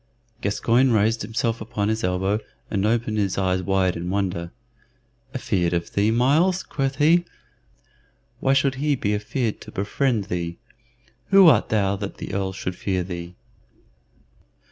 [0.41, 2.39] Gascoyne raised himself upon his elbow,
[2.71, 4.49] and opened his eyes wide in wonder.
[5.35, 7.23] "Afeard of thee, Myles!" quoth he.
[8.39, 10.57] "Why should he be afeared to befriend thee?
[11.27, 13.35] Who art thou that the Earl should fear thee?"